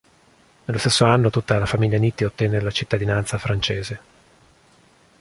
Nello 0.65 0.79
stesso 0.79 1.05
anno 1.05 1.29
tutta 1.29 1.59
la 1.59 1.67
famiglia 1.67 1.99
Nitti 1.99 2.23
ottenne 2.23 2.59
la 2.59 2.71
cittadinanza 2.71 3.37
francese. 3.37 3.99